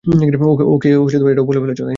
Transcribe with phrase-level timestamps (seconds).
[0.73, 0.87] ওকে
[1.27, 1.81] এটাও বলে ফেলেছ?